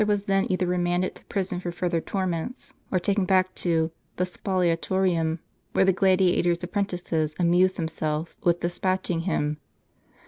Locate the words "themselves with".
7.75-8.61